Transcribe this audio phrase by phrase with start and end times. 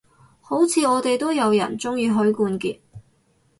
[0.41, 2.79] 好似我哋都有人鍾意許冠傑